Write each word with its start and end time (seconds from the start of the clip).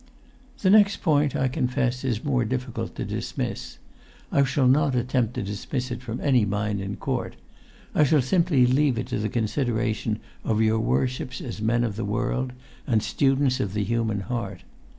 "The 0.61 0.71
next 0.71 1.03
point, 1.03 1.35
I 1.35 1.47
confess, 1.47 2.03
is 2.03 2.23
more 2.23 2.43
difficult 2.43 2.95
to 2.95 3.05
dismiss. 3.05 3.77
I 4.31 4.43
shall 4.45 4.67
not 4.67 4.95
attempt 4.95 5.35
to 5.35 5.43
dismiss 5.43 5.91
it 5.91 6.01
from 6.01 6.19
any 6.21 6.43
mind 6.43 6.81
in 6.81 6.95
court. 6.95 7.35
I 7.93 8.03
shall 8.03 8.23
simply 8.23 8.65
leave 8.65 8.97
it 8.97 9.05
to 9.09 9.19
the 9.19 9.29
consideration 9.29 10.17
of 10.43 10.59
your 10.59 10.79
worships 10.79 11.39
as 11.39 11.61
men 11.61 11.83
of 11.83 11.97
the 11.97 12.03
world 12.03 12.51
and 12.87 13.03
students 13.03 13.59
of[Pg 13.59 13.73
179] 13.75 13.75
the 13.83 13.87
human 13.87 14.19
heart. 14.21 14.63